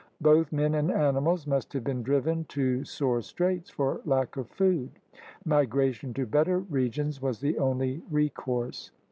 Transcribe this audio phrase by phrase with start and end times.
[0.21, 4.89] Both men and animals must have been driven to sore straits for lack of food.
[5.45, 8.89] Migration to better regions was the only recourse.